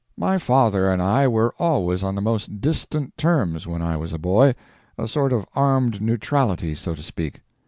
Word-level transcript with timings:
My 0.17 0.39
father 0.39 0.89
and 0.91 0.99
I 0.99 1.27
were 1.27 1.53
always 1.59 2.01
on 2.01 2.15
the 2.15 2.21
most 2.23 2.59
distant 2.59 3.15
terms 3.19 3.67
when 3.67 3.83
I 3.83 3.97
was 3.97 4.13
a 4.13 4.17
boy 4.17 4.55
a 4.97 5.07
sort 5.07 5.31
of 5.31 5.45
armed 5.53 6.01
neutrality 6.01 6.73
so 6.73 6.95
to 6.95 7.03
speak. 7.03 7.41